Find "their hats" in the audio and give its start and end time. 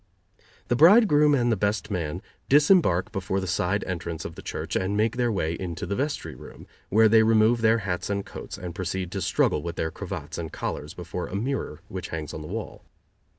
7.61-8.09